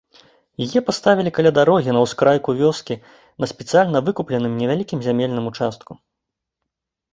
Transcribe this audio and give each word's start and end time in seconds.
Яе 0.65 0.79
паставілі 0.87 1.33
каля 1.37 1.51
дарогі 1.57 1.93
на 1.97 2.01
ўскрайку 2.05 2.49
вёскі 2.63 2.95
на 3.45 3.51
спецыяльна 3.53 4.03
выкупленым 4.09 4.53
невялікім 4.65 4.99
зямельным 5.11 5.45
участку. 5.53 5.91